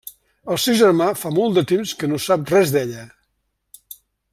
El 0.53 0.59
seu 0.63 0.75
germà 0.79 1.09
fa 1.25 1.31
molt 1.35 1.59
de 1.59 1.65
temps 1.73 1.93
que 2.01 2.11
no 2.13 2.21
sap 2.25 2.51
res 2.57 2.75
d'ella. 2.77 3.07